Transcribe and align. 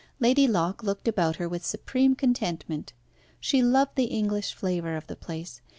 Lady 0.19 0.47
Locke 0.47 0.81
looked 0.81 1.07
about 1.07 1.35
her 1.35 1.47
with 1.47 1.63
supreme 1.63 2.15
contentment. 2.15 2.93
She 3.39 3.61
loved 3.61 3.95
the 3.95 4.05
English 4.05 4.51
flavour 4.51 4.95
of 4.95 5.05
the 5.05 5.15
place. 5.15 5.61